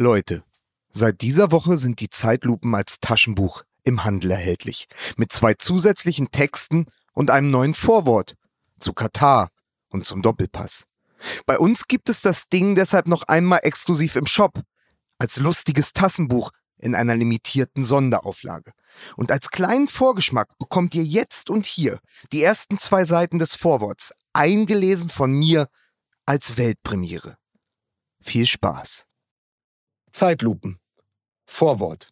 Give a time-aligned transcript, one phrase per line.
[0.00, 0.44] Leute,
[0.90, 4.86] seit dieser Woche sind die Zeitlupen als Taschenbuch im Handel erhältlich.
[5.16, 8.36] Mit zwei zusätzlichen Texten und einem neuen Vorwort
[8.78, 9.48] zu Katar
[9.88, 10.84] und zum Doppelpass.
[11.46, 14.62] Bei uns gibt es das Ding deshalb noch einmal exklusiv im Shop.
[15.18, 18.70] Als lustiges Tassenbuch in einer limitierten Sonderauflage.
[19.16, 21.98] Und als kleinen Vorgeschmack bekommt ihr jetzt und hier
[22.30, 25.66] die ersten zwei Seiten des Vorworts, eingelesen von mir
[26.24, 27.36] als Weltpremiere.
[28.20, 29.07] Viel Spaß.
[30.12, 30.78] Zeitlupen.
[31.46, 32.08] Vorwort.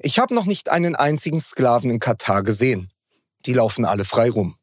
[0.00, 2.92] Ich habe noch nicht einen einzigen Sklaven in Katar gesehen.
[3.46, 4.56] Die laufen alle frei rum.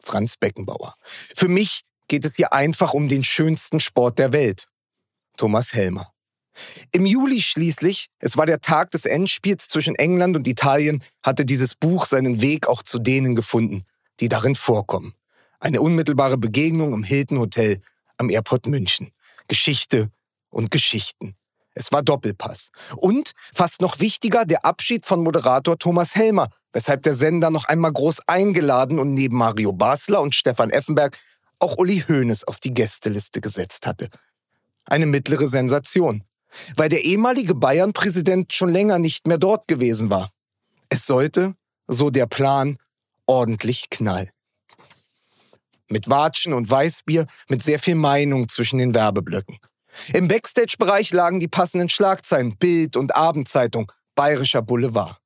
[0.00, 0.94] Franz Beckenbauer.
[1.04, 4.66] Für mich geht es hier einfach um den schönsten Sport der Welt.
[5.36, 6.10] Thomas Helmer.
[6.92, 11.74] Im Juli schließlich, es war der Tag des Endspiels zwischen England und Italien, hatte dieses
[11.74, 13.84] Buch seinen Weg auch zu denen gefunden,
[14.20, 15.14] die darin vorkommen.
[15.58, 17.80] Eine unmittelbare Begegnung im Hilton Hotel
[18.18, 19.10] am Airport München.
[19.48, 20.10] Geschichte
[20.50, 21.36] und Geschichten.
[21.74, 22.70] Es war Doppelpass.
[22.96, 27.92] Und, fast noch wichtiger, der Abschied von Moderator Thomas Helmer, weshalb der Sender noch einmal
[27.92, 31.18] groß eingeladen und neben Mario Basler und Stefan Effenberg
[31.58, 34.08] auch Uli Hoeneß auf die Gästeliste gesetzt hatte.
[34.84, 36.24] Eine mittlere Sensation,
[36.76, 40.30] weil der ehemalige Bayern-Präsident schon länger nicht mehr dort gewesen war.
[40.88, 41.54] Es sollte,
[41.88, 42.76] so der Plan,
[43.26, 44.30] ordentlich knallen.
[45.88, 49.58] Mit Watschen und Weißbier, mit sehr viel Meinung zwischen den Werbeblöcken.
[50.12, 55.18] Im Backstage-Bereich lagen die passenden Schlagzeilen Bild und Abendzeitung, Bayerischer Boulevard.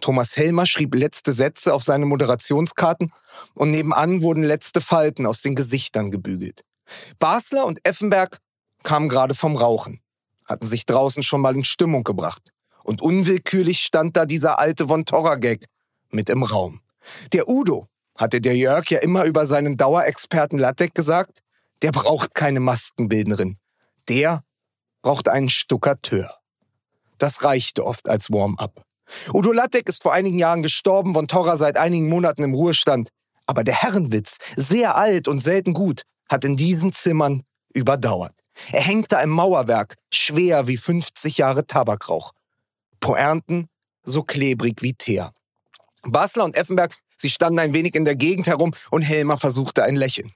[0.00, 3.12] Thomas Helmer schrieb letzte Sätze auf seine Moderationskarten
[3.54, 6.62] und nebenan wurden letzte Falten aus den Gesichtern gebügelt.
[7.18, 8.38] Basler und Effenberg
[8.82, 10.00] kamen gerade vom Rauchen,
[10.46, 12.50] hatten sich draußen schon mal in Stimmung gebracht.
[12.82, 15.66] Und unwillkürlich stand da dieser alte Von Torra-Gag
[16.10, 16.80] mit im Raum.
[17.32, 21.38] Der Udo, hatte der Jörg ja immer über seinen Dauerexperten Lattek gesagt,
[21.82, 23.56] der braucht keine Maskenbildnerin.
[24.08, 24.42] Der
[25.02, 26.34] braucht einen Stuckateur.
[27.18, 28.82] Das reichte oft als Warm-up.
[29.32, 33.10] Udo Lattek ist vor einigen Jahren gestorben, von Torra seit einigen Monaten im Ruhestand.
[33.46, 37.42] Aber der Herrenwitz, sehr alt und selten gut, hat in diesen Zimmern
[37.74, 38.38] überdauert.
[38.72, 42.32] Er hängt da im Mauerwerk, schwer wie 50 Jahre Tabakrauch.
[43.00, 43.66] Poernten
[44.02, 45.32] so klebrig wie Teer.
[46.02, 49.96] Basler und Effenberg, sie standen ein wenig in der Gegend herum und Helmer versuchte ein
[49.96, 50.32] Lächeln.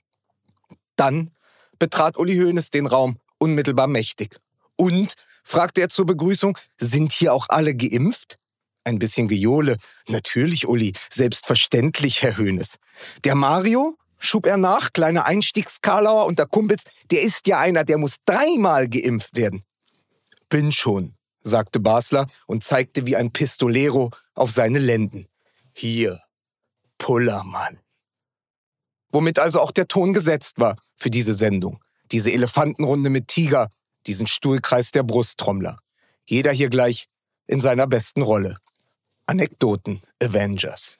[0.97, 1.31] Dann
[1.79, 4.37] betrat Uli Hoeneß den Raum unmittelbar mächtig.
[4.77, 8.39] Und, fragte er zur Begrüßung, sind hier auch alle geimpft?
[8.85, 9.77] Ein bisschen Gejohle.
[10.09, 12.77] Natürlich, Uli, selbstverständlich, Herr Hoeneß.
[13.25, 18.17] Der Mario, schub er nach, kleiner Einstiegskarlauer unter Kumpels, der ist ja einer, der muss
[18.27, 19.65] dreimal geimpft werden.
[20.51, 25.27] Bin schon, sagte Basler und zeigte wie ein Pistolero auf seine Lenden.
[25.73, 26.21] Hier,
[26.99, 27.81] Pullermann.
[29.11, 31.83] Womit also auch der Ton gesetzt war für diese Sendung.
[32.13, 33.71] Diese Elefantenrunde mit Tiger,
[34.07, 35.79] diesen Stuhlkreis der Brusttrommler.
[36.27, 37.09] Jeder hier gleich
[37.47, 38.59] in seiner besten Rolle.
[39.27, 40.99] Anekdoten Avengers.